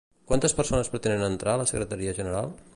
[0.29, 2.53] Quantes persones pretenen entrar a la Secretaria General?